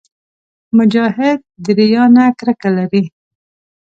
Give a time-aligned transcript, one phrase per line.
[0.77, 3.03] مجاهد د ریا نه کرکه لري.